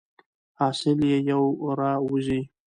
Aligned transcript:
حاصل 0.59 0.99
یې 1.11 1.17
یو 1.31 1.43
را 1.79 1.93
وزي. 2.09 2.41